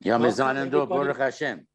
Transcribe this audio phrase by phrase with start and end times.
[0.00, 0.84] Ja, Welcome, sind da.
[0.84, 1.66] Baruch Hashem.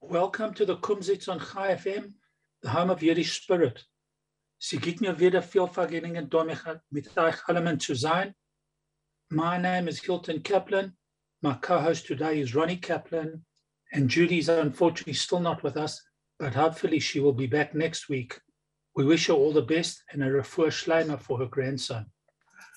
[0.00, 2.14] Welcome to the Kumzits on Chai FM,
[2.62, 3.84] the home of Yiddish spirit.
[4.58, 8.34] Sie gibt mir wieder viel Vergnügen, da mich mit euch allen zu sein.
[9.30, 10.96] My name is Hilton Kaplan.
[11.42, 13.44] My co-host today is Ronnie Kaplan,
[13.92, 16.02] and Judy's unfortunately still not with us,
[16.38, 18.40] but hopefully she will be back next week.
[18.94, 22.06] We wish her all the best and a refuah shleima for her grandson.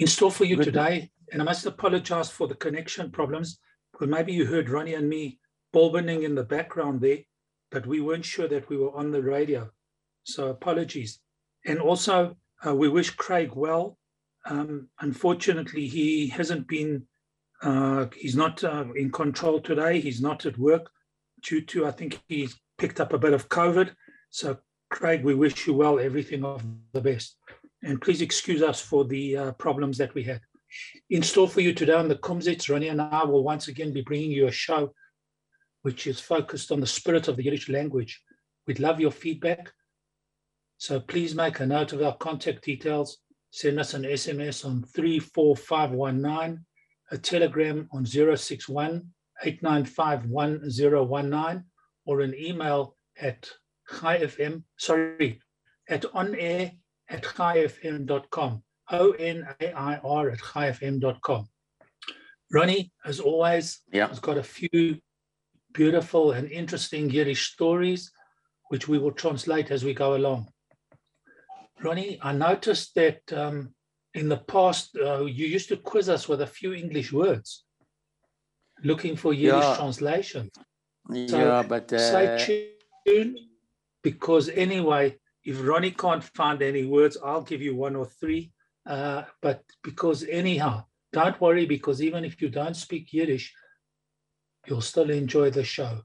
[0.01, 3.59] In store for you today, and I must apologize for the connection problems,
[3.99, 5.39] because maybe you heard Ronnie and me
[5.73, 7.19] bulbing in the background there,
[7.69, 9.69] but we weren't sure that we were on the radio.
[10.23, 11.19] So apologies.
[11.65, 13.97] And also, uh, we wish Craig well.
[14.45, 17.07] Um, unfortunately, he hasn't been,
[17.61, 19.99] uh, he's not uh, in control today.
[19.99, 20.89] He's not at work
[21.43, 23.93] due to, I think he's picked up a bit of COVID.
[24.29, 24.57] So,
[24.89, 27.35] Craig, we wish you well, everything of the best.
[27.83, 30.41] And please excuse us for the uh, problems that we had.
[31.09, 34.01] In store for you today on the Kumzits, Ronnie and I will once again be
[34.01, 34.93] bringing you a show
[35.81, 38.21] which is focused on the spirit of the Yiddish language.
[38.67, 39.71] We'd love your feedback.
[40.77, 43.17] So please make a note of our contact details.
[43.51, 46.65] Send us an SMS on 34519,
[47.11, 49.09] a telegram on 061
[49.43, 51.23] 895
[52.05, 53.49] or an email at
[53.89, 55.41] chaifm, sorry,
[55.87, 56.77] at onair
[57.09, 58.63] at chaifm.com.
[58.91, 61.47] O N A I R at chaifm.com.
[62.51, 64.07] Ronnie, as always, Yeah.
[64.07, 64.99] has got a few
[65.73, 68.11] beautiful and interesting Yiddish stories,
[68.69, 70.51] which we will translate as we go along.
[71.83, 73.73] Ronnie, I noticed that um,
[74.15, 77.65] in the past uh, you used to quiz us with a few English words,
[78.83, 79.75] looking for Yiddish Yeah.
[79.75, 80.51] translations.
[81.11, 82.73] Yeah, but uh, Stay
[83.05, 83.39] tuned,
[84.03, 88.51] because anyway, if Ronnie can't find any words, I'll give you one or three.
[88.85, 93.53] Uh, but because anyhow, don't worry, because even if you don't speak Yiddish,
[94.67, 96.01] you'll still enjoy the show.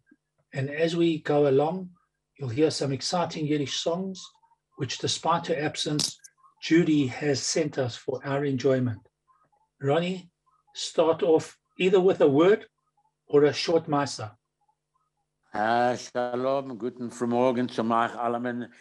[0.52, 1.90] And as we go along,
[2.38, 4.24] you'll hear some exciting Yiddish songs,
[4.76, 6.18] which, despite her absence,
[6.62, 9.00] Judy has sent us for our enjoyment.
[9.82, 10.30] Ronnie,
[10.74, 12.66] start off either with a word
[13.26, 14.32] or a short misa.
[15.52, 18.72] Ah, Shalom, guten Morgen zu euch allen.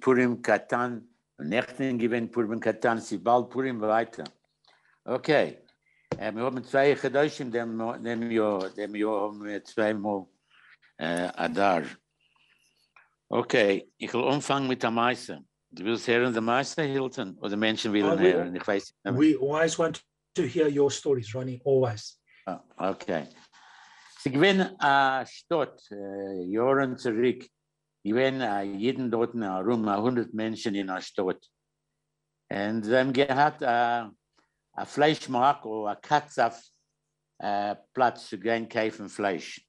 [0.00, 1.11] Purim Katan.
[1.38, 4.24] Nächten gewinnt Purim Katan, bald Purim weiter.
[5.04, 5.58] Okay.
[6.18, 10.26] Äh, wir haben zwei Gedeutschen, dem, dem Jahr, dem Jahr haben wir zweimal
[10.98, 11.82] äh, Adar.
[13.28, 15.40] Okay, ich will anfangen mit der Meister.
[15.70, 17.38] Du willst hören der Meister, Hilton?
[17.38, 18.54] Oder Menschen wollen wir- hören?
[18.54, 19.18] Ich weiß nicht.
[19.18, 20.04] We always want
[20.34, 22.20] to hear your stories, Ronnie, always.
[22.46, 23.26] Ah, Okay.
[24.18, 27.44] Sie gewinnen a Stadt, äh, Jahren zurück,
[28.04, 31.48] gewinnen a jeden dort a hundert Menschen in a Stadt.
[32.50, 34.12] Und sie haben gehabt a,
[34.72, 36.62] a Fleischmarkt oder a Katzaf
[37.38, 37.76] äh,
[38.14, 39.66] zu gehen kaufen Fleisch.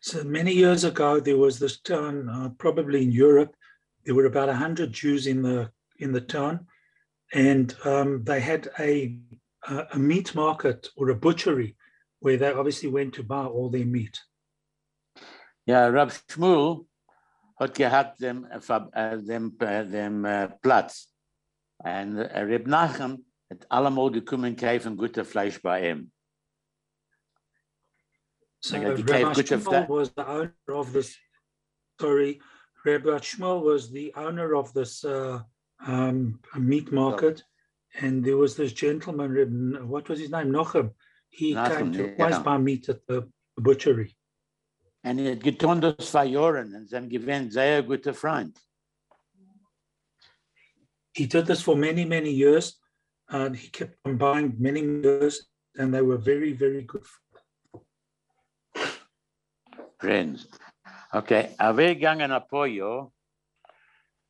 [0.00, 3.56] So many years ago, there was this town, uh, probably in Europe.
[4.04, 6.66] There were about hundred Jews in the in the town,
[7.32, 9.16] and um, they had a
[9.66, 11.74] a meat market or a butchery
[12.20, 14.20] where they obviously went to buy all their meat.
[15.66, 16.86] Ja, Rab Shmuel
[17.56, 21.10] hat gehabt dem, äh, eh, Fab- eh, äh, dem, dem eh, äh, Platz.
[21.78, 26.10] Und Reb Nachem hat allemal gekommen kaufen gute Fleisch bei ihm.
[28.60, 31.16] So Rabbi you gave good of Shmuel was the owner of this.
[32.00, 32.40] Sorry,
[32.84, 35.40] Rabbi Shmuel was the owner of this uh,
[35.86, 37.42] um, meat market,
[38.00, 39.86] and there was this gentleman.
[39.86, 40.50] What was his name?
[40.50, 40.92] Nochem.
[41.28, 42.42] He came Nochem, to yeah.
[42.42, 43.28] buy meat at the
[43.58, 44.16] butchery.
[45.04, 48.58] Und er hat getan das vor Jahren und haben gewinnt sehr gute Freund.
[51.14, 52.80] He did this for many, many years.
[53.28, 55.48] And he kept on buying many years,
[55.78, 57.06] and they were very, very good.
[59.98, 60.46] Friends.
[61.10, 63.10] Okay, er wäre gegangen ein paar Jahre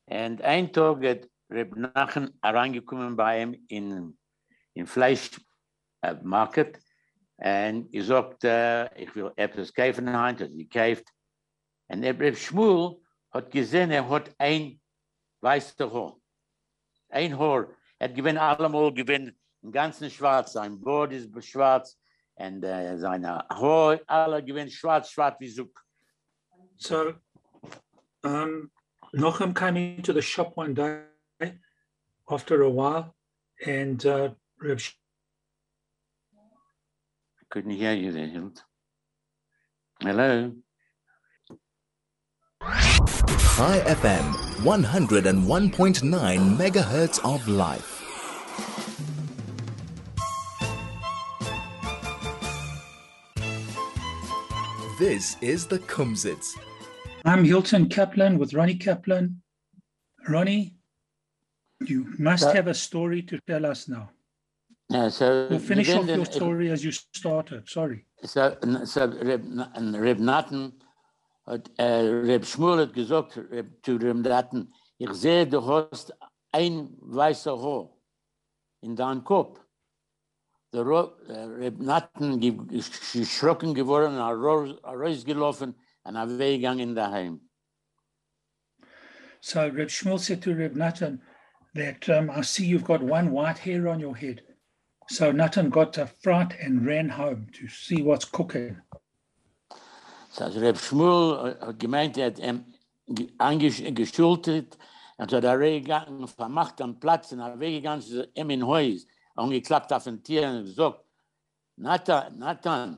[0.05, 4.17] und ein Tag hat Reb Nachem herangekommen bei ihm in,
[4.73, 4.87] in
[7.37, 11.05] Fleischmarket und er sagte, ich will etwas kaufen, hat er gekauft.
[11.87, 13.01] Und der Reb Schmuel
[13.31, 14.79] hat gesehen, er hat ein
[15.41, 16.15] weißes Haar.
[17.09, 17.67] Ein Haar.
[17.99, 20.53] Er hat gewinnt allemal gewinnt im ganzen Schwarz.
[20.53, 21.97] Sein Bord ist schwarz,
[22.35, 25.81] und äh, seine Haare alle gewesen schwarz, schwarz wie Zuck.
[26.77, 27.13] So,
[28.23, 28.71] um,
[29.13, 31.03] Nochem came into the shop one day
[32.27, 33.15] after a while,
[33.65, 34.81] and uh, Reb
[37.55, 38.61] Couldn't hear you there, Hilt.
[40.01, 40.51] Hello?
[42.61, 48.01] Chai FM 101.9 megahertz of life.
[54.99, 56.57] This is the Kumzits.
[57.23, 59.41] I'm Hilton Kaplan with Ronnie Kaplan.
[60.27, 60.75] Ronnie,
[61.79, 64.09] you must have a story to tell us now.
[64.95, 67.67] Yeah, so We'll finish off your story as you started.
[67.67, 68.05] Sorry.
[68.23, 68.55] So,
[68.85, 69.43] so Reb,
[70.05, 70.71] Reb Nathan
[71.45, 76.13] hat, äh, Reb Schmuel hat gesagt Reb, zu Reb Nathan, ich sehe, du hast
[76.53, 77.89] ein weißer Haar
[78.81, 79.59] in deinem Kopf.
[80.71, 81.75] Der äh, Reb
[82.71, 84.31] ist geschrocken geworden, er
[84.83, 87.41] er rausgelaufen und er weggegangen daheim.
[89.41, 91.21] So Reb Shmuel said to Reb Natan
[91.73, 94.41] that um, I see you've got one white hair on your head.
[95.07, 98.81] So Natan got a fright and ran home to see what's cooking.
[100.31, 102.65] So, Reb Schmuel hat gemeint, er hat ihm
[103.07, 104.77] ge- angesch- geschultet,
[105.17, 109.05] und hat er weggegangen, vermacht am Platz, und er weggegangen zu ihm in Haus,
[109.35, 110.99] angeklappt auf ein Tier und gesagt,
[111.77, 112.97] Nathan, Nathan,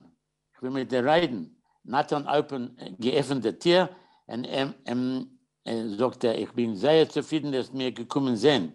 [0.56, 1.62] ich will mit dir reden.
[1.84, 3.90] Nathan open, geöffnet das Tier,
[4.28, 8.74] und ihm, ihm äh, sagt er, ich bin sehr zufrieden, dass wir gekommen sind.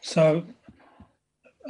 [0.00, 0.42] So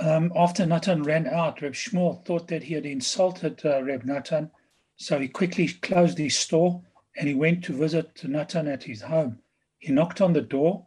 [0.00, 4.50] um, after Natan ran out, Reb Shmuel thought that he had insulted uh, Reb Natan.
[4.96, 6.82] So he quickly closed his store
[7.16, 9.38] and he went to visit Natan at his home.
[9.78, 10.86] He knocked on the door,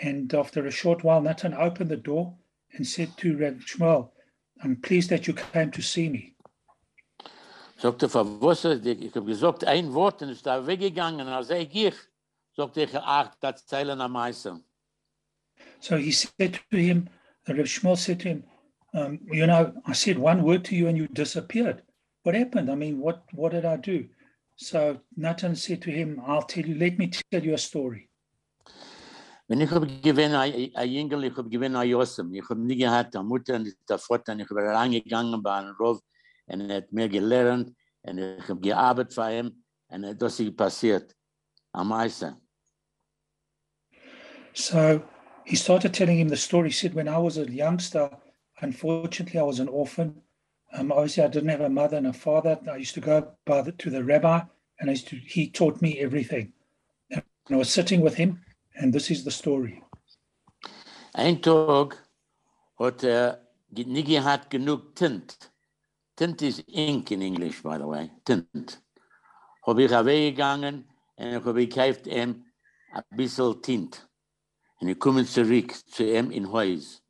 [0.00, 2.34] and after a short while, Natan opened the door
[2.72, 4.10] and said to Reb Shmuel,
[4.62, 6.34] I'm pleased that you came to see me.
[7.78, 8.96] Sagt er, von was, ist das?
[8.98, 13.34] ich habe gesagt, ein Wort, und ist da weggegangen, und er sagt, ich, er, ach,
[13.40, 14.62] das Zeilen am meisten.
[15.80, 17.08] So he said to him,
[17.46, 18.44] Reb Shmuel said to him,
[18.94, 21.82] um, You know, I said one word to you and you disappeared.
[22.22, 22.70] What happened?
[22.70, 24.08] I mean, what, what did I do?
[24.56, 28.08] So Nathan said to him, I'll tell you, let me tell you a story.
[29.46, 32.32] Wenn ich habe ein ich habe ein Jossem.
[32.32, 36.00] Ich habe nie gehabt, eine Mutter und Vater, und ich habe reingegangen bei einem Rauf,
[36.46, 41.14] und er hat mir gelernt, und ich habe gearbeitet für ihn, und das ist passiert.
[41.72, 42.36] Am meisten.
[44.54, 45.02] So
[45.44, 46.70] he started telling him the story.
[46.70, 48.08] He said, When I was a youngster,
[48.64, 50.20] unfortunately, I was an orphan.
[50.72, 52.58] Um, obviously, I didn't have a mother and a father.
[52.70, 54.40] I used to go by the, to the rabbi,
[54.80, 56.52] and I used to, he taught me everything.
[57.10, 58.40] And I was sitting with him,
[58.74, 59.82] and this is the story.
[61.14, 61.94] Ein Tag
[62.78, 63.38] hat er
[63.70, 65.52] nie gehabt genug Tint.
[66.16, 68.10] Tint ist ink in English, by the way.
[68.24, 68.82] Tint.
[69.66, 70.84] Habe ich weggegangen
[71.16, 72.44] und ich habe gekauft ihm
[72.92, 74.08] ein bisschen Tint.
[74.80, 77.03] Und ich komme zurück zu ihm in Haus.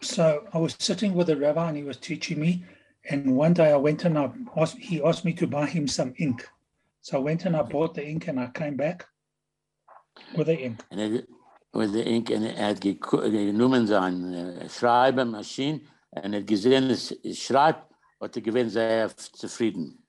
[0.00, 2.64] So I was sitting with the rabbi, and he was teaching me.
[3.08, 6.12] And one day I went and I asked, he asked me to buy him some
[6.18, 6.48] ink.
[7.00, 9.06] So I went and I bought the ink, and I came back
[10.36, 10.82] with the ink.
[10.90, 17.84] Met de ink en er hat genommen uh, Schreibermaschine en er gesehen, es schreibt,
[18.18, 20.06] hat er gewinn sehr zufrieden.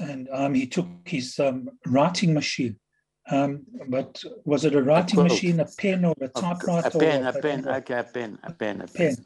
[0.00, 2.76] and um, he took his um, writing machine.
[3.32, 6.88] Um, but was it a writing machine, a pen, or a typewriter?
[6.88, 9.16] A pen, a pen, okay, a pen, a pen, a Pen.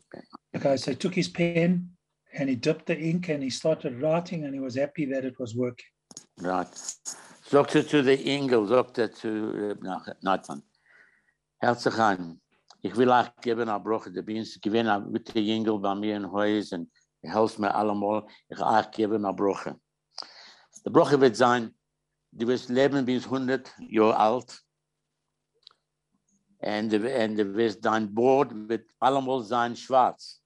[0.54, 1.90] Okay, so he took his pen
[2.32, 5.34] and he dipped the ink and he started writing, and he was happy that it
[5.40, 5.90] was working.
[6.38, 6.68] Right.
[7.52, 9.74] Er zu der Engel, sagt er zu äh,
[10.20, 10.62] Nathan.
[11.58, 12.40] Herzlich an.
[12.82, 16.16] Ich will auch geben eine Brüche, der bin ich gewinn eine gute Engel bei mir
[16.16, 16.90] in Haus und
[17.22, 18.24] hilft mir allemal.
[18.48, 19.80] Ich auch geben eine Brüche.
[20.84, 21.74] Der Brüche wird sein,
[22.38, 24.62] du wirst leben bis 100 Jahre alt.
[26.58, 30.42] Und, und du wirst dein Board wird allemal sein schwarz.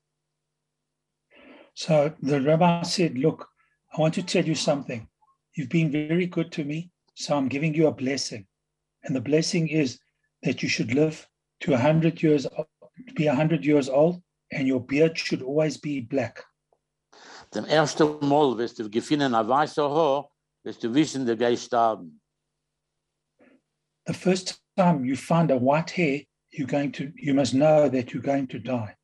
[1.74, 3.48] So the rabbi said, Look,
[3.92, 5.08] I want to tell you something.
[5.56, 8.46] You've been very good to me, so I'm giving you a blessing.
[9.04, 9.98] And the blessing is
[10.42, 11.26] that you should live
[11.60, 12.46] to 100 years,
[13.14, 16.44] be 100 years old, and your beard should always be black.
[17.52, 20.30] Zum ersten Mal wirst du gefunden ein weißer Haar,
[20.64, 22.20] wirst du wissen, der Geist sterben.
[24.06, 28.12] The first time you find a white hair, you're going to, you must know that
[28.12, 28.94] you're going to die.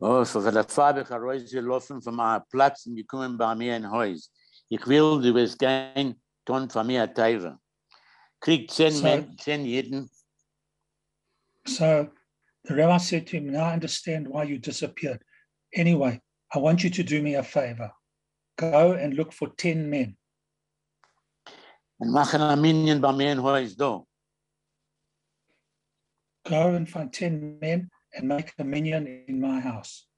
[0.00, 4.30] Oh, so der Farbe ich rausgelaufen von meinem Platz und gekommen bei mir in Haus.
[4.68, 7.58] Ich will, du wirst gehen, tun von mir Teile.
[8.40, 10.08] Krieg zehn, So- Men zehn jeden,
[11.66, 12.08] So
[12.64, 15.22] The rabbi said to him, Now I understand why you disappeared.
[15.74, 16.20] Anyway,
[16.54, 17.90] I want you to do me a favor.
[18.58, 20.18] Go and look for 10 men.
[21.96, 24.06] En machen een minyan bij mijn huis door.
[26.42, 30.08] Go and find 10 men and make a minyan in my house.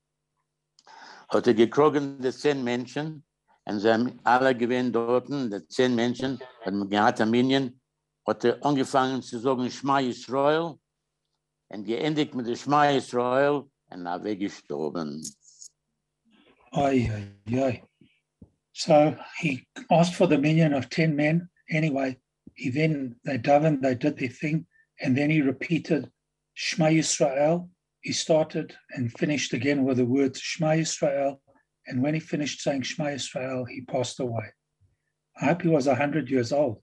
[1.30, 3.24] Er gekrogen de zehn Menschen
[3.64, 7.80] und sie haben alle gewähnt dort, die zehn Menschen, man gehabt ein Minyan,
[8.26, 10.76] er angefangen zu sagen Schma Yisrael
[11.68, 15.22] und geendigt mit der Schma Yisrael und er weggestorben.
[16.72, 17.10] Ay,
[17.46, 17.89] ay, ay.
[18.72, 21.48] So he asked for the minyan of 10 men.
[21.70, 22.18] Anyway,
[22.54, 24.66] he then, they davened, they did their thing,
[25.00, 26.10] and then he repeated
[26.54, 27.68] Shema Yisrael.
[28.02, 31.38] He started and finished again with the words Shema Yisrael.
[31.86, 34.52] And when he finished saying Shema Yisrael, he passed away.
[35.40, 36.82] I hope he was 100 years old.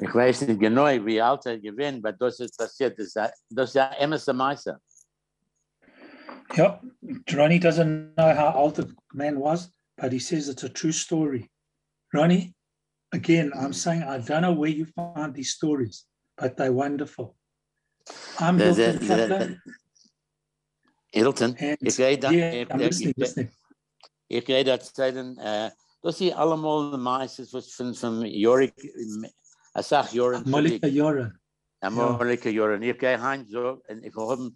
[0.00, 2.98] Ich weiß nicht genau, wie alt er gewinnt, aber das ist passiert.
[2.98, 3.14] Das
[3.68, 4.80] ist- ja Emerson Meister.
[6.56, 6.80] Yep,
[7.32, 11.50] Ronnie doesn't know how old the man was, but he says it's a true story.
[12.12, 12.54] Ronnie,
[13.12, 16.04] again, I'm saying I don't know where you find these stories,
[16.36, 17.36] but they're wonderful.
[18.38, 19.62] I'm der- der- Kaplan,
[21.12, 23.50] Hilton, and ich rede da, yeah, ich, listening, ich, listening.
[24.28, 25.70] ich rede da Zeiten, äh,
[26.02, 28.74] das sind allemal Meisters, was von, von Jorik,
[29.80, 31.38] sag Joren, Molika Yoren.
[31.80, 32.82] Amerika Joren.
[32.82, 34.50] Ich gehe heim so, und ich habe,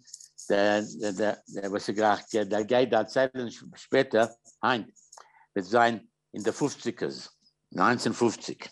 [0.49, 3.07] der, der, der, der, was ich gesagt, der, der geht da
[3.75, 4.85] später heim,
[5.59, 7.29] sein in der 50ers,
[7.71, 8.69] 1950.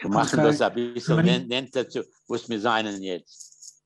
[0.00, 0.48] Wir machen Okay.
[0.48, 3.84] das ein bisschen, nennt, dazu, was wir sein jetzt.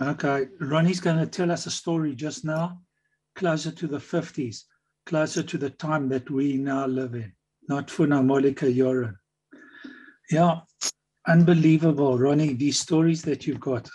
[0.00, 2.82] Okay, Ronnie's going to tell us a story just now,
[3.34, 4.64] closer to the 50s,
[5.06, 7.32] closer to the time that we now live in,
[7.68, 9.16] not Funa Molika Yoren.
[10.30, 10.60] Yeah,
[11.26, 13.88] unbelievable, Ronnie, these stories that you've got.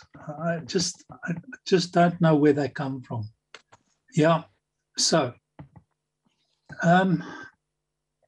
[0.43, 1.35] I just, I
[1.65, 3.29] just don't know where they come from.
[4.15, 4.43] Yeah,
[4.97, 5.33] so
[6.84, 7.24] um,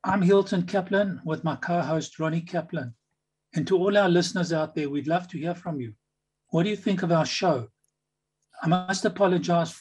[0.03, 2.93] I'm Hilton Kaplan with my co host, Ronnie Kaplan.
[3.55, 5.93] And to all our listeners out there, we'd love to hear from you.
[6.49, 7.67] What do you think of our show?
[8.61, 9.79] I must apologize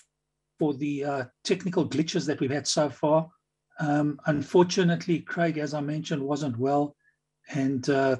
[0.58, 3.28] for the uh, technical glitches that we've had so far.
[3.80, 6.96] Um, unfortunately, Craig, as I mentioned, wasn't well,
[7.50, 8.16] and uh,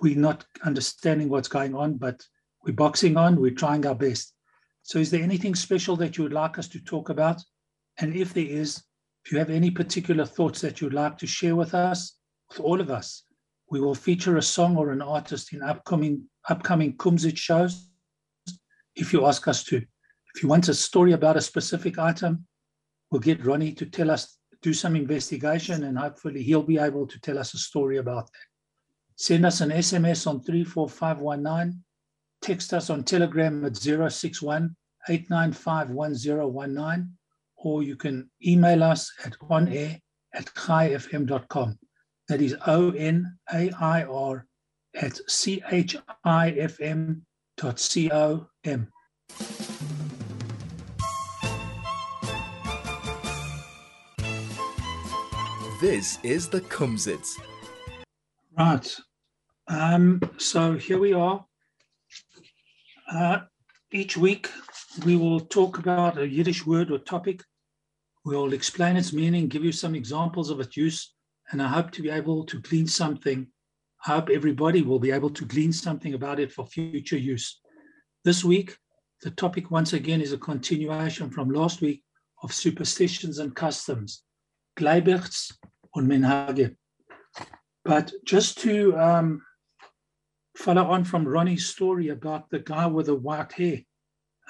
[0.00, 2.22] we're not understanding what's going on, but
[2.64, 4.32] we're boxing on, we're trying our best.
[4.82, 7.42] So, is there anything special that you would like us to talk about?
[7.98, 8.82] And if there is,
[9.28, 12.16] if you have any particular thoughts that you'd like to share with us,
[12.48, 13.24] with all of us,
[13.70, 17.90] we will feature a song or an artist in upcoming upcoming Kumzit shows
[18.96, 19.76] if you ask us to.
[20.34, 22.46] If you want a story about a specific item,
[23.10, 27.20] we'll get Ronnie to tell us, do some investigation, and hopefully he'll be able to
[27.20, 28.48] tell us a story about that.
[29.16, 31.84] Send us an SMS on 34519,
[32.40, 34.74] text us on Telegram at 061
[35.06, 37.17] 895 1019,
[37.58, 40.00] or you can email us at onair
[40.34, 41.78] at chaifm.com.
[42.28, 44.46] That is O N A I R
[44.94, 47.24] at C H I F M
[47.56, 48.88] dot C O M.
[55.80, 57.38] This is the Kumzits.
[58.58, 58.96] Right.
[59.68, 61.44] Um, so here we are.
[63.10, 63.38] Uh,
[63.92, 64.50] each week
[65.04, 67.42] we will talk about a Yiddish word or topic.
[68.24, 71.14] We'll explain its meaning, give you some examples of its use,
[71.50, 73.46] and I hope to be able to glean something.
[74.06, 77.60] I hope everybody will be able to glean something about it for future use.
[78.24, 78.76] This week,
[79.22, 82.02] the topic once again is a continuation from last week
[82.42, 84.22] of superstitions and customs,
[84.78, 85.52] Gleiberts
[85.94, 86.76] und Menhage.
[87.84, 89.42] But just to um,
[90.56, 93.80] follow on from Ronnie's story about the guy with the white hair,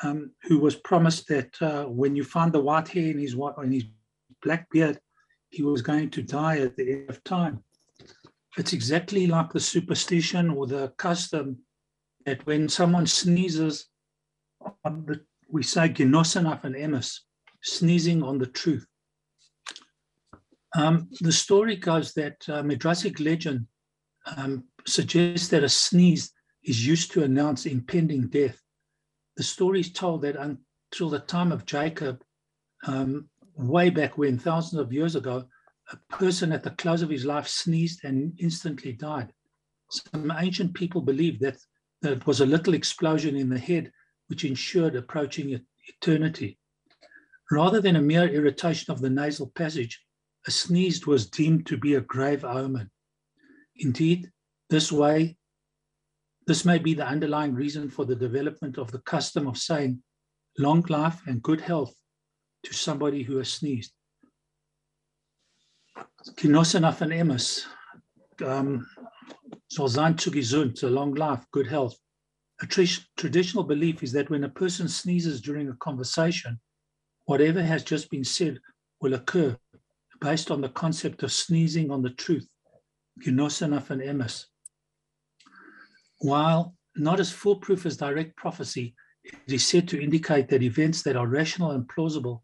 [0.03, 3.55] um, who was promised that uh, when you find the white hair in his white,
[3.63, 3.85] in his
[4.43, 5.01] black beard,
[5.51, 7.63] he was going to die at the end of time.
[8.57, 11.59] It's exactly like the superstition or the custom
[12.27, 13.87] that when someone sneezes,
[14.85, 17.21] on the, we say genossen and emes,
[17.63, 18.87] sneezing on the truth.
[20.77, 23.67] Um, the story goes that uh, Midrashic legend
[24.37, 28.61] um, suggests that a sneeze is used to announce impending death.
[29.39, 32.25] The story is told that until the time of Jacob,
[32.89, 35.45] um, way back when, thousands of years ago,
[35.93, 39.33] a person at the close of his life sneezed and instantly died.
[39.91, 41.57] Some ancient people believed that
[42.03, 43.93] there was a little explosion in the head
[44.27, 46.59] which ensured approaching eternity.
[47.53, 50.05] Rather than a mere irritation of the nasal passage,
[50.49, 52.91] a sneeze was deemed to be a grave omen.
[53.77, 54.33] Indeed,
[54.69, 55.37] this way,
[56.49, 60.03] this may be the underlying reason for the development of the custom of saying
[60.57, 61.95] long life and good health
[62.65, 63.93] to somebody who has sneezed.
[66.37, 67.67] Genossen van Emmes,
[68.47, 68.87] um,
[70.83, 71.95] a long life, good health.
[72.63, 76.59] A tra- traditional belief is that when a person sneezes during a conversation,
[77.27, 78.59] whatever has just been said
[79.03, 79.55] will occur
[80.23, 82.49] based on the concept of sneezing on the truth.
[83.23, 84.47] Genossen van Emmes.
[86.19, 88.95] While not as foolproof as direct prophecy,
[89.25, 92.43] it is said to indicate that events that are rational and plausible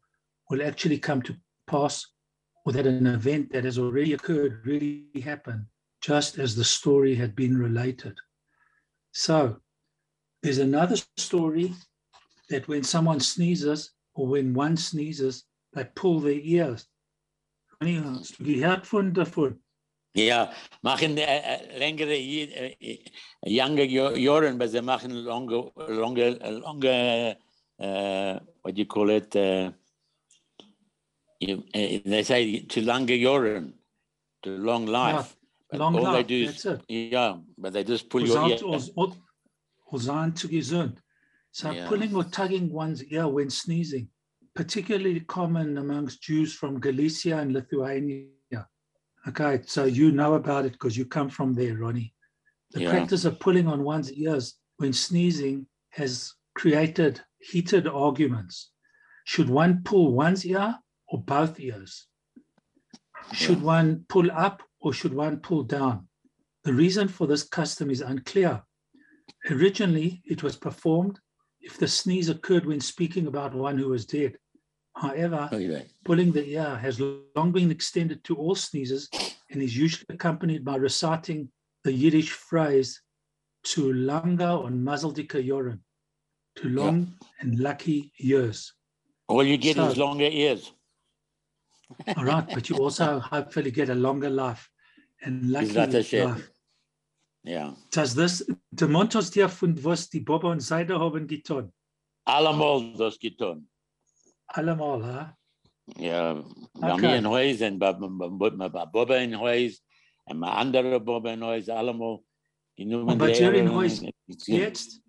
[0.50, 2.07] will actually come to pass,
[2.64, 5.66] or that an event that has already occurred really happened,
[6.00, 8.16] just as the story had been related.
[9.12, 9.61] So,
[10.43, 11.75] there's another story
[12.50, 16.87] that when someone sneezes, or when one sneezes, they pull their ears.
[17.81, 19.59] Von davon?
[20.16, 20.52] Ja,
[20.83, 22.99] machen äh, äh, längere, äh, äh,
[23.42, 26.30] younger Jahren, but they machen longer, longer,
[26.61, 27.37] longer,
[27.80, 29.35] uh, what do you call it?
[29.35, 29.73] Uh,
[31.40, 33.73] you, uh, they say to longer Jahren,
[34.44, 35.37] to long life.
[35.73, 36.80] Long all life, they do that's it.
[36.88, 38.59] yeah, but they just pull your ear.
[39.87, 40.99] Or sein gesund.
[41.50, 41.88] So Yeah.
[41.88, 44.09] pulling or tugging one's ear when sneezing,
[44.54, 48.26] particularly common amongst Jews from Galicia and Lithuania.
[49.28, 52.14] Okay, so you know about it because you come from there, Ronnie.
[52.73, 52.90] The Yeah.
[52.90, 58.71] practice of pulling on one's ears when sneezing has created heated arguments.
[59.25, 60.78] Should one pull one's ear
[61.09, 62.07] or both ears?
[63.33, 66.09] Should one pull up or should one pull down?
[66.64, 68.62] The reason for this custom is unclear.
[69.50, 71.21] Originally, it was performed
[71.61, 74.37] if the sneeze occurred when speaking about one who was dead.
[74.97, 75.87] However, oh, Okay.
[76.05, 79.09] pulling the ear has long been extended to all sneezes
[79.51, 81.51] and is usually accompanied by reciting
[81.83, 83.03] the Yiddish phrase
[83.65, 85.81] to langa on mazeldike joren,
[86.57, 88.73] to long and lucky years.
[89.27, 90.73] All you get is longer ears.
[92.17, 94.69] All right, but you also hopefully get a longer life
[95.23, 96.50] and lucky Is that a life.
[97.43, 97.73] Yeah.
[97.91, 98.43] Does this,
[98.75, 101.73] de Montos dir von was die Bobbe und Seide haben getan?
[102.26, 103.67] Allemal das getan.
[104.47, 105.37] Allemal, ha?
[105.97, 106.43] Ja,
[106.75, 107.00] Okay.
[107.00, 109.83] mir in Huis und bei, bei, bei, bei Bobbe in Huis
[110.25, 112.19] und bei anderen Bobbe in Huis, allemal
[112.76, 113.11] genommen.
[113.11, 113.73] Und bei die dir in.
[113.73, 114.02] Huis
[114.47, 115.00] Jetzt?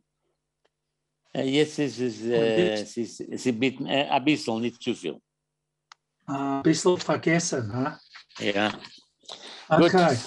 [1.34, 2.82] Jetzt ist es, Und jetzt?
[2.84, 5.22] es ist, es ist ein bisschen, äh, ein bisschen, nicht zu viel.
[6.28, 8.00] Ein bisschen vergessen, ha?
[8.40, 8.72] Ja.
[9.70, 10.18] Okay.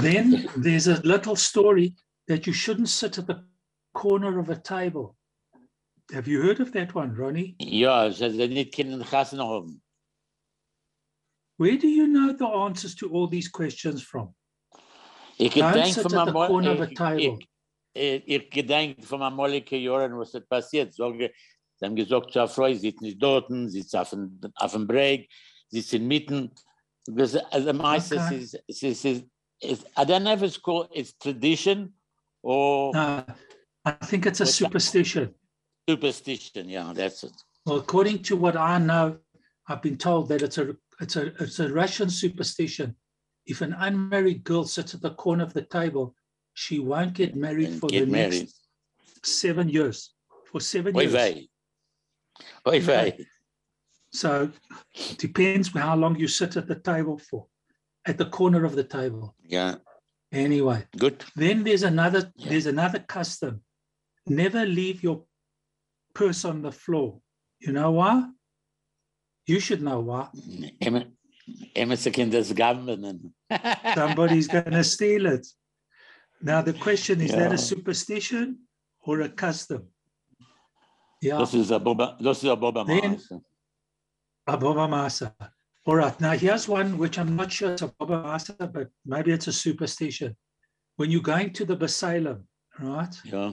[0.00, 1.94] Then there's a little story
[2.26, 3.36] that you shouldn't sit at the
[3.92, 5.16] corner of a table.
[6.12, 7.54] Have you heard of that one, Ronnie?
[7.56, 9.82] Ja, ze ze niet kunnen gassen haben.
[11.56, 14.34] Where do you know the answers to all these questions from?
[15.36, 17.22] Ik Don't gedenk sit van at the mijn corner of a table.
[17.22, 17.48] ik,
[17.92, 20.94] ik, ik gedenk van mijn moeilijke jaren was het passiert.
[20.94, 21.02] Ze
[21.78, 25.30] hebben gezegd, zur Frau, sie sitzt nicht dort, sie sitzt auf dem, auf dem Break,
[25.68, 26.52] sie sitzt inmitten.
[27.04, 28.38] Because as a meistens Okay.
[28.38, 29.24] is, is, is,
[29.58, 31.94] is, I don't know if it's called, it's tradition
[32.42, 33.24] or No,
[33.84, 35.34] I think it's a superstition.
[35.88, 36.68] Superstition.
[36.68, 37.32] Yeah, that's it.
[37.66, 39.18] Well, according to what I know,
[39.68, 42.94] I've been told that it's a it's a it's a Russian superstition.
[43.46, 46.14] If an unmarried girl sits at the corner of the table,
[46.54, 48.40] she won't get married And for get the married.
[48.40, 48.60] next
[49.22, 50.10] seven years.
[50.50, 51.12] For seven Oei years.
[51.12, 51.48] vey.
[52.66, 53.26] Oei vey.
[54.12, 54.50] So
[54.94, 57.46] it depends how long you sit at the table for,
[58.06, 59.34] at the corner of the table.
[59.42, 59.74] Yeah.
[60.32, 61.24] Anyway, good.
[61.36, 62.48] then there's another Yeah.
[62.50, 63.62] there's another custom.
[64.26, 65.24] Never leave your
[66.14, 67.20] purse on the floor.
[67.60, 68.28] You know why?
[69.46, 70.28] You should know why.
[70.80, 71.04] Immer,
[71.74, 73.32] immer ze kind das government.
[73.94, 75.46] Somebody's going to steal it.
[76.42, 78.58] Now the question is that a superstition
[79.06, 79.88] or a custom?
[81.22, 83.32] Yeah, This is a Boba, das ist ein Boba Then- Maas.
[84.46, 85.32] a Baba Masa.
[85.86, 89.32] All right, now here's one which I'm not sure it's a Baba Masa, but maybe
[89.32, 90.36] it's a superstition.
[90.96, 92.42] When you're going to the Basalem,
[92.78, 93.14] right?
[93.24, 93.52] Ja,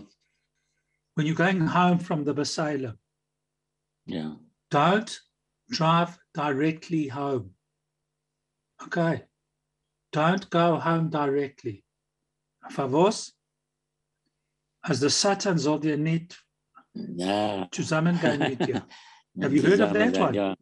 [1.22, 2.98] When you're going home from the Basalem,
[4.08, 4.38] ja.
[4.72, 5.20] don't
[5.70, 7.52] drive directly home.
[8.86, 9.22] Okay.
[10.12, 11.84] Don't go home directly.
[12.72, 13.34] Favos?
[14.84, 16.40] As the Satan soll dir nicht
[16.96, 17.68] Ja.
[17.72, 18.84] zusammengehen mit dir.
[19.44, 20.34] Have you heard of that one?
[20.34, 20.56] Ja.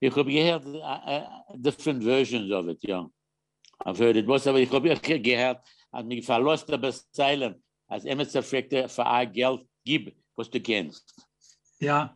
[0.00, 3.08] Ich habe gehört uh, different versions of it, ja.
[3.86, 4.26] I've heard it.
[4.26, 9.30] Was aber ich habe gehört, als mich verlost der Asylum, als immer zerfragte für ein
[9.32, 11.12] Geld gib, was kennst.
[11.80, 12.08] Yeah,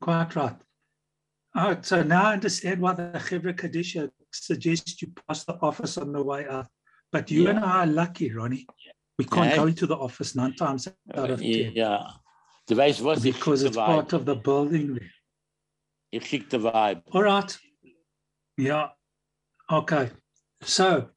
[0.00, 0.56] quite right.
[1.56, 6.12] Oh, so now I understand why the Chevra Kadisha suggests you pass the office on
[6.12, 6.66] the way out.
[7.12, 8.66] But you and I are lucky, Ronnie.
[9.18, 9.56] We can't Yeah.
[9.56, 11.72] go into the office nine times out of ten.
[12.66, 14.98] Du weißt was, ich because it's the part of the building.
[16.10, 17.02] You schick the vibe.
[17.12, 17.56] All right.
[18.56, 18.88] Yeah.
[19.70, 20.10] Okay.
[20.62, 21.10] So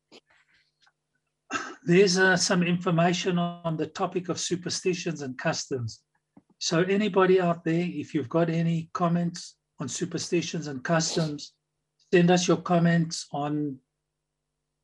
[1.84, 6.02] there's uh, some information on the topic of superstitions and customs.
[6.60, 11.54] So anybody out there, if you've got any comments on superstitions and customs,
[12.14, 13.78] send us your comments on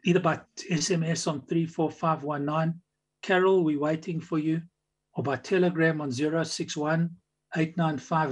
[0.05, 2.79] either by SMS on 34519.
[3.21, 4.61] Carol, we're waiting for you,
[5.15, 7.09] or by telegram on 061
[7.55, 8.31] 895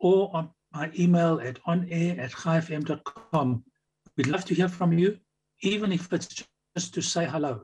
[0.00, 3.64] or on my email at onair at chaifm.com.
[4.16, 5.18] We'd love to hear from you,
[5.60, 6.44] even if it's
[6.76, 7.62] just to say hello.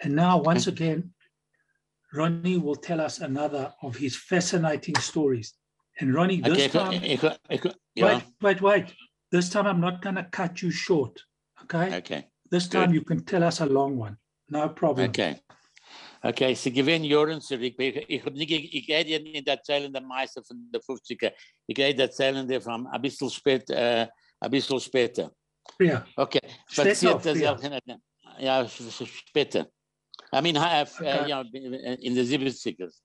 [0.00, 1.12] And now, once again,
[2.12, 5.54] Ronnie will tell us another of his fascinating stories.
[6.00, 8.94] And Ronnie, this Okay, ik, time, ik, ik, ja, wait, wait, wait.
[9.30, 11.24] This time I'm not going to cut you short.
[11.64, 11.96] Okay.
[11.96, 12.28] okay.
[12.50, 12.94] This time good.
[12.94, 14.16] you can tell us a long one.
[14.48, 15.10] No problem.
[15.10, 15.40] Okay.
[16.24, 17.74] Okay, sie gewinnen Jahren zurück.
[17.78, 21.32] Ich, ich, hab nicht, ich, ich gehe dir nicht erzählen, der Meister von der 50er.
[21.66, 23.74] Ich gehe dir erzählen, der von ein bisschen später.
[23.74, 24.08] Äh,
[24.40, 25.32] ein bisschen später.
[25.80, 26.06] Yeah.
[26.16, 26.40] Okay.
[26.74, 27.52] Passiert das früher?
[27.52, 28.00] auch nicht.
[28.40, 29.66] Ja, später.
[30.32, 31.28] I mean, uh, Okay.
[31.28, 31.40] ja,
[32.00, 33.00] in the 70ers.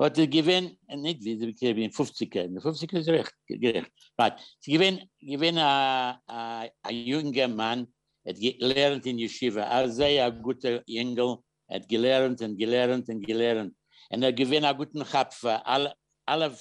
[0.00, 3.34] Hat er gewinn, äh, nicht wie sie in den 50er, in den 50er ist recht,
[3.48, 3.90] gerecht.
[4.16, 4.38] Right.
[4.60, 7.92] Sie gewinn, gewinn a, a, a junger Mann,
[8.24, 13.74] hat gelernt in Yeshiva, er sei ein guter Engel, hat gelernt und gelernt und gelernt.
[14.10, 15.92] Und er gewinn einen guten Chapfer, alle,
[16.24, 16.56] alle,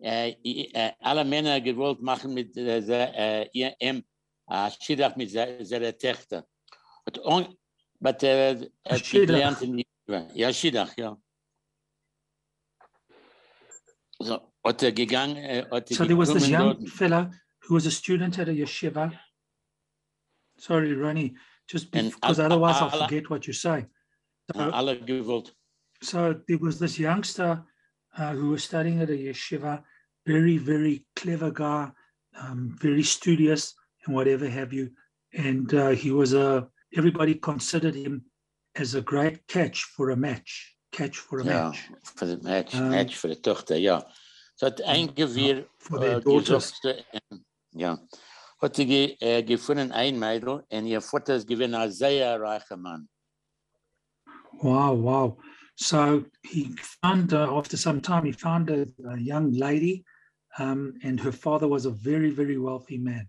[0.00, 4.04] äh, äh, alle Männer gewollt machen mit äh, se- äh, ihr, ihm,
[4.46, 4.70] a
[5.16, 6.46] mit seiner Töchter.
[7.06, 7.56] Hat on,
[8.00, 9.26] but A hat Schiddach.
[9.26, 10.30] gelernt in Yeshiva.
[10.34, 11.16] Ja, Schiddach, ja.
[14.20, 17.30] So, gegangen, äh, er So there was this young fella
[17.62, 19.12] who was a student at a yeshiva.
[20.58, 21.36] Sorry, Ronnie,
[21.68, 23.86] just because otherwise I'll forget what you say.
[24.54, 25.42] So,
[26.02, 27.64] so there was this youngster
[28.16, 29.82] uh, who was studying at a yeshiva,
[30.26, 31.90] very, very clever guy,
[32.38, 33.74] um, very studious
[34.06, 34.90] and whatever have you.
[35.34, 38.26] And uh, he was a, everybody considered him
[38.74, 42.74] as a great catch for a match, catch for a Ja, match für den Match,
[42.74, 44.04] Ähm, Match für die Tochter, ja.
[44.54, 46.72] So hat ein Gewirr for their äh, daughters.
[46.84, 47.02] äh,
[47.72, 47.98] ja.
[48.60, 53.08] Hat ge, äh, gefunden ein Mädel und ihr Vater ist gewesen ein sehr reicher Mann.
[54.62, 55.36] Wow, wow.
[55.78, 60.04] So he found, uh, after some time, he found a, a young lady,
[60.58, 63.28] um, and her father was a very, very wealthy man.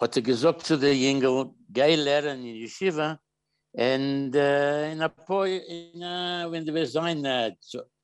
[0.00, 3.18] Hat er gesagt zu der Jüngel, geh lernen in Yeshiva
[3.72, 7.54] und äh, in ein paar, in, äh, wenn wir sein, äh,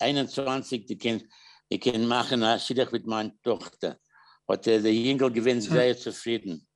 [0.00, 1.22] 21, die können,
[1.70, 3.98] die können machen, äh, Schiddach mit meiner Tochter.
[4.48, 6.66] Hat er der Jüngel gewesen So- sehr zufrieden.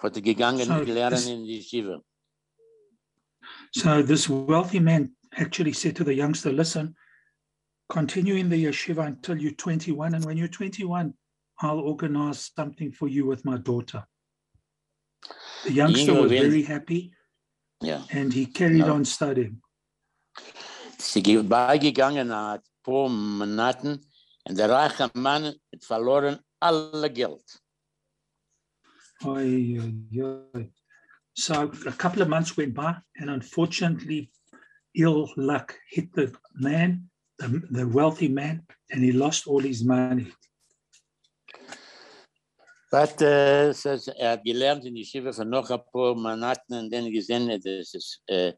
[0.00, 2.02] Hat er gegangen So und gelernt this- in Yeshiva.
[3.74, 6.94] So this wealthy man actually said to the youngster, listen,
[7.88, 10.14] continue in the yeshiva until you're 21.
[10.14, 11.14] And when you're 21,
[11.62, 14.04] I'll organize something for you with my daughter.
[15.64, 17.12] The youngster was very happy
[17.82, 18.04] Ja.
[18.10, 18.92] and he carried Ja.
[18.92, 19.62] on studying.
[20.98, 24.00] Sie ge- beigegangen nach paar Monaten
[24.48, 27.44] und der reiche Mann hat verloren alle Geld.
[29.24, 30.22] Oy, oy,
[30.54, 30.72] oy.
[31.34, 34.30] So a couple of months went by, and unfortunately,
[34.94, 40.32] ill luck hit the man, the, the wealthy man, and he lost all his money.
[42.92, 47.10] But, so, so, er hat gelernt in Schiffe für noch ein paar Monaten und dann
[47.10, 48.52] gesehen, dass es äh,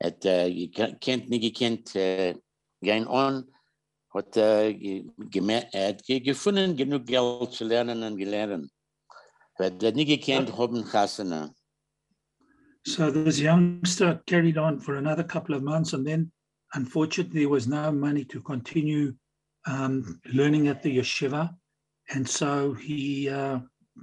[0.00, 2.36] hat äh, gekannt, nicht gekannt, äh,
[2.80, 3.44] gehen on,
[4.14, 4.70] hat äh,
[5.72, 8.70] er hat ge- gefunden, genug Geld zu lernen und gelernt.
[9.58, 11.52] Weil er nicht gekannt haben, Hasana.
[12.86, 16.30] So this youngster carried on for another couple of months, and then
[16.74, 19.12] unfortunately, there was no money to continue
[19.66, 21.50] um, learning at the yeshiva,
[22.08, 23.58] and so he uh,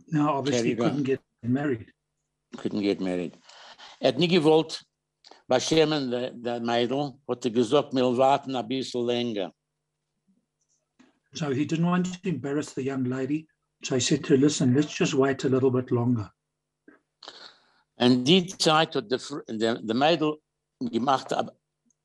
[0.07, 1.91] now obviously couldn't get married.
[2.57, 3.37] couldn't get married.
[3.99, 4.83] Er hat nie gewollt,
[5.47, 9.51] beschämen der, der Mädel, hat er gesagt, wir warten ein bisschen länger.
[11.33, 13.47] So he didn't want to embarrass the young lady.
[13.83, 16.31] So he said to her, listen, let's just wait a little bit longer.
[17.97, 20.37] And die Zeit hat der, Fr- der, der Mädel
[20.79, 21.31] gemacht,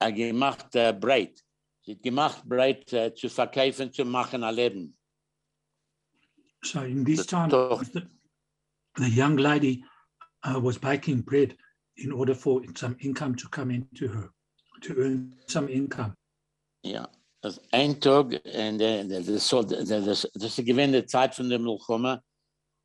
[0.01, 1.43] äh, gemacht äh, breit.
[1.85, 4.98] Sie hat gemacht breit äh, zu verkaufen, zu machen, ein Leben.
[6.65, 8.07] So in this time, the,
[8.97, 9.85] the young lady
[10.45, 11.57] uh, was baking bread
[11.97, 14.31] in order for some income to come into her,
[14.83, 16.15] to earn some income.
[16.83, 17.09] Ja,
[17.43, 18.01] das ein
[18.79, 19.49] der, das
[20.35, 22.23] das ist die Zeit von der Milchoma,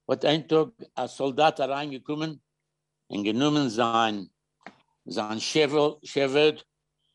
[0.08, 2.42] hat ein Tag ein Soldat reingekommen
[3.08, 4.30] und genommen sein,
[5.06, 5.98] sein Schäfer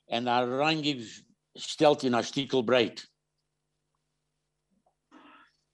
[0.07, 1.05] und er reinge,
[2.05, 3.09] in a Stickel breit.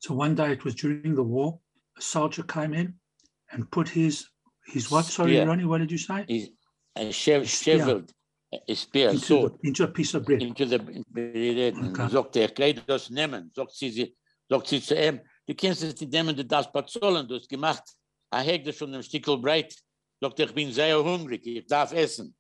[0.05, 1.59] So one day it was during the war,
[1.97, 2.93] a soldier came in
[3.53, 4.29] and put his
[4.67, 5.07] his what?
[5.07, 5.47] Sorry, Spear.
[5.47, 6.27] Ronnie, what did you say?
[6.29, 6.51] Is
[6.95, 8.05] a shev, Spear.
[8.69, 10.43] a spear, Into, sword, the- into a piece of bread.
[10.43, 11.75] into the bread.
[11.89, 12.09] Okay.
[12.13, 13.51] Sagt er, ich kann das nehmen.
[13.55, 14.15] Sagt sie,
[14.51, 17.85] sagt sie zu ihm, du kannst es nicht nehmen, du darfst bezahlen, du hast gemacht.
[18.31, 19.75] Er hegt das von einem Stickel breit.
[20.21, 22.35] Sagt er, ich bin sehr hungrig, ich darf essen.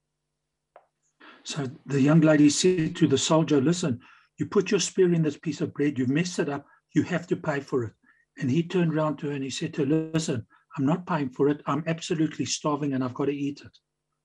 [1.45, 4.03] So the young lady said to the soldier, Listen,
[4.39, 7.27] you put your spear in this piece of bread, you've messed it up, you have
[7.27, 7.93] to pay for it.
[8.39, 11.31] And he turned around to her and he said to her, Listen, I'm not paying
[11.31, 11.63] for it.
[11.67, 13.79] I'm absolutely starving and I've got to eat it.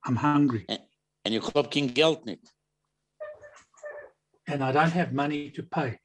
[0.05, 0.65] I'm hungry
[1.25, 2.27] En ich hab kein Geld
[4.47, 5.99] and I don't have money to pay.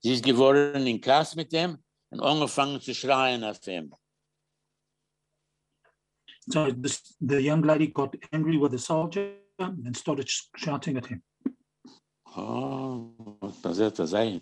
[0.00, 1.78] Sie ist geworden in Kass mit dem
[2.10, 3.94] und angefangen zu schreien auf ihm.
[6.48, 11.22] So this, the young lady got angry with the soldier and started shouting at him.
[12.36, 14.40] Oh, was passiert da sein?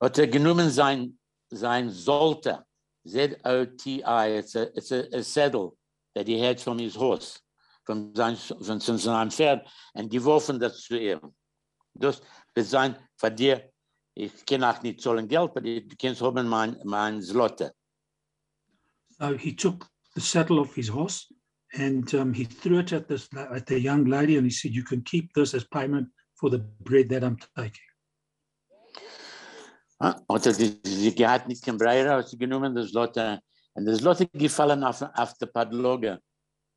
[0.00, 1.18] Hat er genommen sein,
[1.50, 2.64] sein Sollte,
[3.06, 5.76] Z-O-T-I, it's a, it's a, a saddle
[6.14, 7.40] that he had from his horse,
[7.84, 11.20] from sein, von, von seinem Pferd, und geworfen das zu ihm.
[11.94, 12.20] Das
[12.54, 13.70] wird sein, von dir,
[14.14, 17.72] ich kann auch nicht zahlen Geld, aber du kannst haben mein, mein Zlotte.
[19.18, 21.26] So he took the saddle off his horse
[21.72, 24.84] and um, he threw it at this at the young lady and he said, "You
[24.84, 27.85] can keep this as payment for the bread that I'm taking."
[29.98, 31.66] Hat er nicht
[32.76, 33.40] das Lotte,
[33.74, 36.20] und das Lotte gefallen auf, auf die Padloge.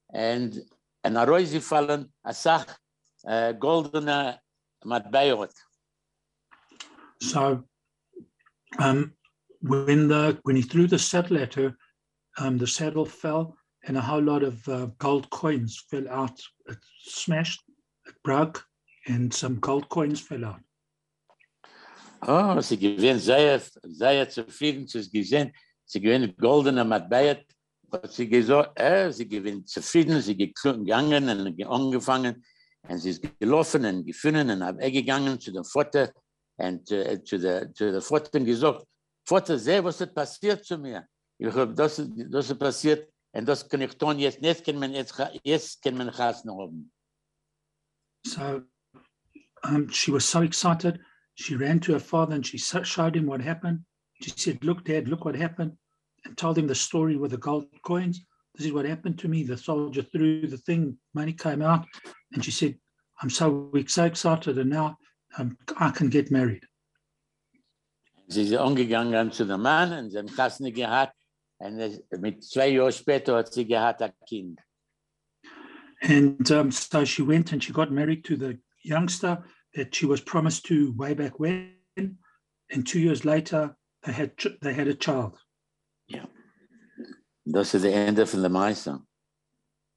[0.07, 0.57] Und,
[1.03, 2.65] und er ist gefallen, a Sach,
[3.59, 4.39] goldene
[4.83, 5.53] Matbeiot.
[7.21, 7.63] So
[8.79, 9.13] um,
[9.61, 11.75] when the when he threw the saddle at her,
[12.37, 16.39] um, the saddle fell and a whole lot of uh, gold coins fell out.
[16.67, 17.61] It smashed,
[18.05, 18.63] it broke,
[19.07, 20.61] and some gold coins fell out.
[22.21, 22.77] Oh, sie
[23.19, 25.53] sehr, sehr zufrieden, gesehen,
[25.85, 26.01] sie
[26.37, 27.45] goldene Matbeiot,
[27.91, 32.43] hat sie gesagt, äh, sie zufrieden, sie gegangen und angefangen,
[32.87, 36.11] und sie ist gelaufen und gefunden und gegangen zu Vater
[36.57, 37.39] und äh, zu
[37.73, 38.85] zu der Vater und gesagt,
[39.25, 41.07] Vater, was ist passiert zu mir?
[41.37, 44.93] Ich habe das, das ist passiert und das kann ich tun jetzt nicht, kann man
[44.93, 46.09] jetzt, jetzt kann man
[46.57, 46.91] haben.
[48.25, 48.63] So
[49.63, 50.99] um, she was so excited.
[51.39, 53.79] She ran to her father and she showed him what happened.
[54.21, 55.71] She said, Look, Dad, look what happened.
[56.25, 58.19] And told him the story with the gold coins.
[58.55, 59.43] This is what happened to me.
[59.43, 61.85] The soldier threw the thing, money came out.
[62.33, 62.75] And she said,
[63.21, 64.57] I'm so, so excited.
[64.57, 64.97] And now
[65.37, 66.65] um, I can get married.
[68.27, 71.15] Sie ist angegangen zu dem Mann und sie haben gehabt.
[71.57, 74.59] Und mit zwei Jahren später hat sie gehabt ein Kind.
[76.01, 79.43] And um, so she went and she got married to the youngster
[79.79, 81.73] that she was promised to way back when.
[82.71, 85.33] And two years later, they had they had a child.
[87.51, 88.99] Das ist das Ende von der Meister.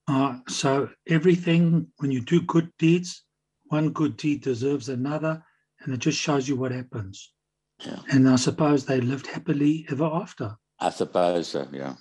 [0.09, 3.25] Uh, so everything, when you do good deeds,
[3.69, 5.45] one good deed deserves another,
[5.81, 7.33] and it just shows you what happens.
[7.85, 7.99] Yeah.
[8.11, 10.57] And I suppose they lived happily ever after.
[10.81, 11.95] I suppose so, yeah.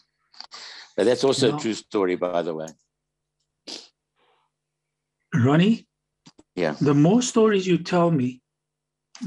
[0.96, 1.58] But that's also Yeah.
[1.58, 2.68] a true story, by the way.
[5.34, 5.88] Ronnie,
[6.62, 6.76] Yeah.
[6.80, 8.42] the more stories you tell me,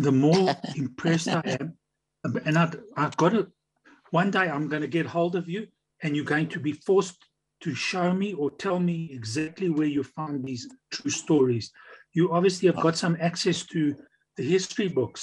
[0.07, 1.69] the more impressed I am.
[2.47, 3.49] And I, I've got to,
[4.11, 5.67] one day I'm going to get hold of you
[6.03, 7.19] and you're going to be forced
[7.63, 11.73] to show me or tell me exactly where you found these true stories.
[12.13, 13.97] You obviously have got some access to
[14.37, 15.23] the history books,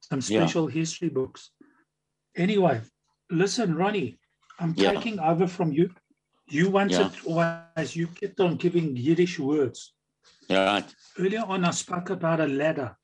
[0.00, 0.40] some Yeah.
[0.40, 1.50] special history books.
[2.36, 2.80] Anyway,
[3.30, 4.18] listen, Ronnie,
[4.58, 4.92] I'm Yeah.
[4.92, 5.90] taking over from you.
[6.48, 7.08] You once Yeah.
[7.08, 9.92] it was, you kept on giving Yiddish words.
[10.48, 10.84] Right.
[11.18, 12.96] Earlier on, I spoke about a ladder,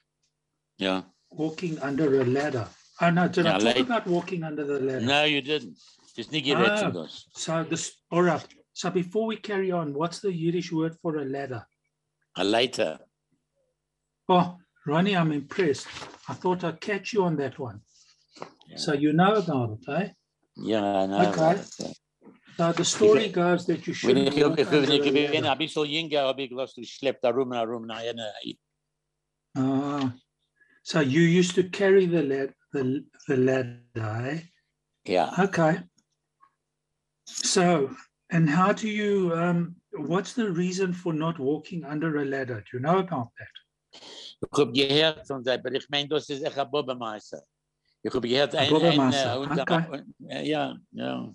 [0.78, 1.02] Yeah.
[1.30, 2.68] walking under a ladder.
[3.00, 5.00] Oh, no, did I talk about walking under the ladder?
[5.06, 5.78] No, you didn't.
[6.16, 7.06] Just geredet Ah.
[7.34, 8.44] So, this, all right.
[8.72, 11.66] So, before we carry on, what's the Yiddish word for a ladder?
[12.36, 12.98] A later.
[14.28, 15.86] Oh, Ronnie, I'm impressed.
[16.28, 17.80] I thought I'd catch you on that one.
[18.68, 18.76] Yeah.
[18.78, 20.08] So, you know about it, eh?
[20.56, 21.30] Yeah, I know.
[21.30, 21.62] Okay.
[22.56, 25.44] So, the story goes that you shouldn't ich, walk ich, under wenn ich a bin
[25.44, 25.52] ladder.
[25.52, 27.90] ein bisschen jünger, habe ich gelassen, ich schlepp da rum und rum.
[29.56, 30.14] Ah,
[30.82, 34.40] so, you used to carry the, lad, the, the ladder, eh?
[35.06, 35.34] Ja.
[35.38, 35.82] Okay.
[37.26, 37.90] So,
[38.30, 42.62] and how do you, um, what's the reason for not walking under a ladder?
[42.62, 44.00] Do you know about that?
[44.40, 47.42] Ich habe gehört von der, aber ich meine, das ist echt ein Bobbermeister.
[48.02, 49.84] Ich habe gehört, Ein ein, Bobbermeister, ein, und, okay.
[49.90, 50.14] und,
[50.46, 51.34] ja, ja.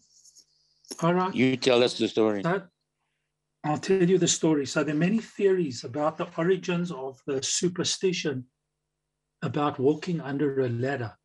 [1.02, 1.34] All right.
[1.34, 2.44] You tell us the story.
[2.44, 2.64] So,
[3.64, 4.66] I'll tell you the story.
[4.66, 8.46] So there are many theories about the origins of the superstition
[9.44, 11.16] about walking under a ladder.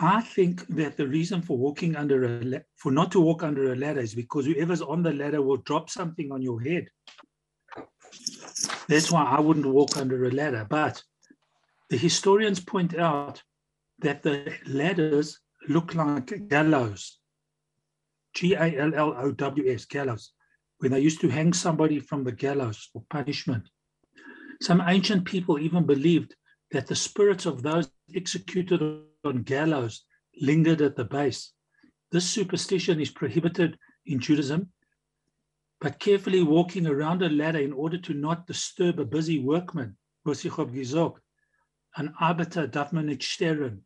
[0.00, 3.76] I think that the reason for walking under a for not to walk under a
[3.76, 6.88] ladder is because whoever's on the ladder will drop something on your head.
[8.88, 10.66] That's why I wouldn't walk under a ladder.
[10.68, 11.02] But
[11.90, 13.42] the historians point out
[14.00, 17.18] that the ladders look like gallows.
[18.34, 20.32] G A L L O W S, gallows,
[20.78, 23.68] when they used to hang somebody from the gallows for punishment.
[24.60, 26.34] Some ancient people even believed
[26.70, 28.82] that the spirits of those executed
[29.24, 30.04] on gallows
[30.40, 31.52] lingered at the base.
[32.10, 34.72] This superstition is prohibited in Judaism,
[35.80, 39.96] but carefully walking around a ladder in order to not disturb a busy workman,
[41.96, 43.80] an Arbeiter darf man nicht stören,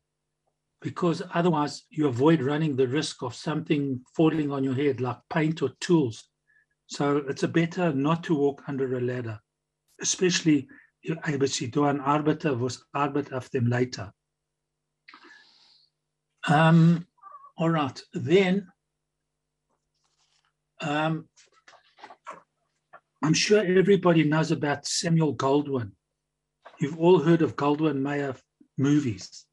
[0.83, 5.63] because otherwise you avoid running the risk of something falling on your head like paint
[5.63, 6.25] or tools.
[6.87, 9.39] So it's a better not to walk under a ladder,
[10.01, 10.69] especially
[11.25, 14.13] aber sie do an Arbeiter, was Arbeit auf dem Leiter.
[16.49, 17.07] Um,
[17.57, 18.69] all right, then
[20.81, 21.29] um,
[23.23, 25.93] I'm sure everybody knows about Samuel Goldwyn.
[26.81, 28.35] You've all heard of Goldwyn Mayer
[28.77, 29.47] movies.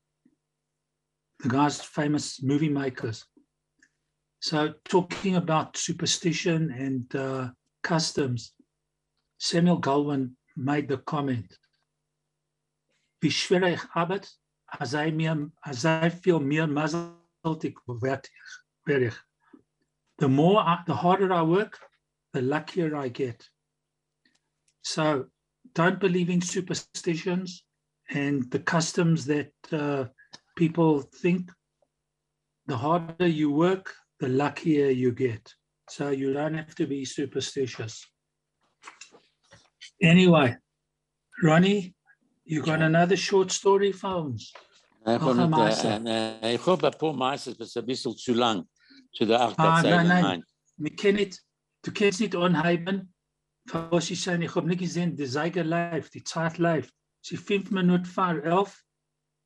[1.40, 3.26] The guy's famous movie makers.
[4.42, 7.50] So talking about superstition and uh,
[7.84, 8.54] customs,
[9.38, 11.58] Samuel Goldwyn made the comment.
[13.22, 14.30] Wie schwer ich arbeite,
[14.68, 15.84] als I, mir, als.
[20.18, 21.80] The more, I, the harder I work,
[22.34, 23.50] the luckier I get.
[24.82, 25.26] So
[25.74, 27.64] don't believe in superstitions
[28.10, 30.06] and the customs that uh,
[30.60, 31.52] people think.
[32.68, 33.86] The harder you work,
[34.20, 35.44] the luckier you get.
[35.90, 38.06] So you don't have to be superstitious.
[40.02, 40.56] Anyway,
[41.42, 41.96] Ronnie,
[42.46, 44.54] you got another short story for uns?
[45.06, 45.32] Ich habe
[46.88, 48.66] ein paar Meisters, das ist ein bisschen zu lang,
[49.14, 50.44] zu der Ah, nein, nein.
[50.78, 51.42] Wir können nicht,
[51.84, 53.14] du kannst nicht anheben,
[53.66, 56.92] was ich sagen, ich habe nicht gesehen, die Seiger live, die Zeit live.
[57.22, 58.84] Sie fünf Minuten vor elf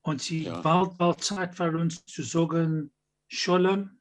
[0.03, 0.61] und sie Ja.
[0.61, 2.93] bald, bald Zeit für uns zu sagen,
[3.27, 3.99] Shalom,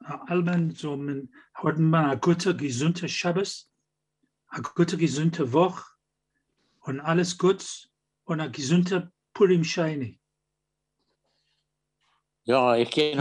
[0.00, 3.70] Alben, so man, haben wir eine gute, gesunde Schabbos,
[4.48, 5.84] eine gute, gesunde Woche
[6.80, 7.88] und alles gut
[8.24, 10.18] und eine gesunde Purim Shani.
[12.44, 13.14] Ja, ich ich,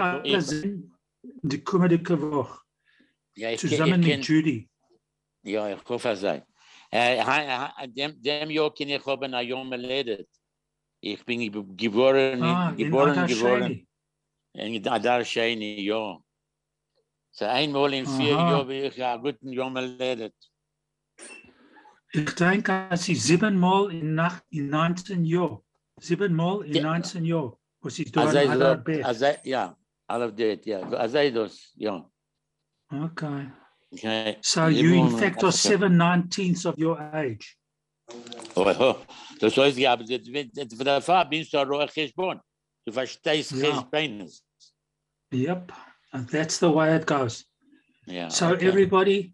[0.00, 0.94] alle ich, zien
[1.42, 2.60] Die komende Woche,
[3.34, 4.70] ja, ich, zusammen ich, mit kann, Judy.
[5.42, 6.46] ja, ich hoffe, es sei.
[6.90, 10.28] Äh, dem, dem Jahr kann ich haben ein Jahr meledet.
[11.00, 13.86] Ich bin ge- geboren, Ah, geboren, Adar geboren.
[14.54, 16.18] In Adar Shani, ja.
[17.30, 18.30] So einmal in vier.
[18.34, 20.34] Jahren bin ich ein guten Jahr meledet.
[22.12, 25.60] Ich denke, als sie siebenmal in, Nacht, in 19 Jahren,
[26.00, 26.82] siebenmal in Ja.
[26.82, 29.04] 19 Jahren, was sie da in Adar dat, Beth.
[29.04, 30.80] als hij, ja, all of that, ja.
[30.80, 32.10] Als hij dat, ja.
[32.90, 33.52] Okay.
[33.90, 34.36] Okay.
[34.40, 37.56] So you in fact are seven nineteenths of your age.
[39.40, 40.20] Das heißt, ja, aber das,
[40.54, 42.40] das, von der Farbe bist du ein roher Geschbon.
[42.84, 43.52] Du verstehst.
[45.30, 45.72] Yep.
[46.12, 47.44] And that's the way it goes.
[48.06, 48.30] Yeah.
[48.30, 48.66] So okay.
[48.66, 49.32] everybody,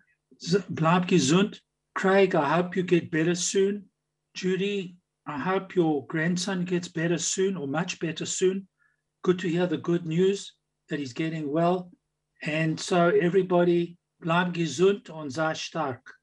[0.68, 1.60] bleib gesund.
[1.94, 3.88] Craig, I hope you get better soon.
[4.34, 8.66] Judy, I hope your grandson gets better soon or much better soon.
[9.22, 10.52] Good to hear the good news
[10.88, 11.92] that he's getting well.
[12.42, 16.14] And so everybody, bleib gesund und sei stark.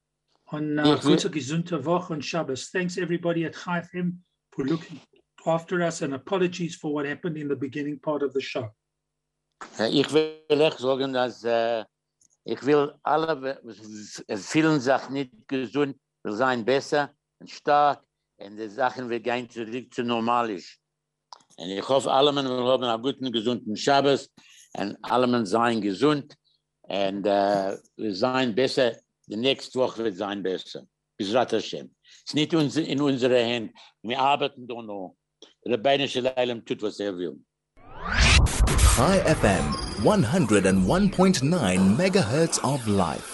[0.52, 1.04] Und uh, mm-hmm.
[1.08, 2.70] will- gesunde Woche und Shabbos.
[2.70, 4.22] Thanks everybody at Chai FM
[4.54, 5.00] for looking
[5.46, 8.68] after us and apologies for what happened in the beginning part of the show.
[9.78, 11.84] Ja, Ich will echt sagen, dass äh,
[12.44, 17.10] ich will alle w- fühlen äh, sich nicht gesund, wir sein besser
[17.40, 18.04] und stark
[18.36, 20.78] und die Sachen wir gehen zurück zu normalisch.
[21.56, 24.28] Und ich hoffe, alle Menschen will haben einen guten, gesunden Schabbos
[24.74, 26.34] und alle Menschen seien gesund
[26.82, 28.96] und äh, wir seien besser,
[29.26, 30.86] die nächste Woche wird sein besser.
[31.16, 31.32] Bis.
[31.32, 33.72] Es ist nicht in unserer Hand.
[34.02, 35.16] Wir arbeiten da noch.
[35.64, 37.38] Der Rebeinische Leilem tut, was er will.
[38.96, 43.31] Chai FM 101.9 megahertz of life.